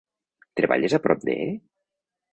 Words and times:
Treballes 0.61 0.97
a 0.99 1.01
prop 1.05 1.23
de?? 1.29 1.37